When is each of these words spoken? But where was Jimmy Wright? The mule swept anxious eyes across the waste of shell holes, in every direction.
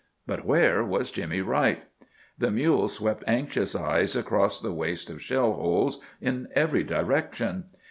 But 0.25 0.43
where 0.47 0.83
was 0.83 1.11
Jimmy 1.11 1.41
Wright? 1.41 1.83
The 2.35 2.49
mule 2.49 2.87
swept 2.87 3.23
anxious 3.27 3.75
eyes 3.75 4.15
across 4.15 4.59
the 4.59 4.73
waste 4.73 5.11
of 5.11 5.21
shell 5.21 5.53
holes, 5.53 6.01
in 6.19 6.47
every 6.55 6.83
direction. 6.83 7.65